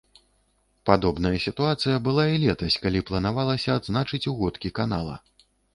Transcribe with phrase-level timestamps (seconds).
[0.89, 5.15] Падобная сітуацыя была і летась, калі планавалася адзначыць угодкі канала.